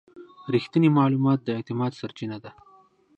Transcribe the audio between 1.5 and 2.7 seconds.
اعتماد سرچینه ده.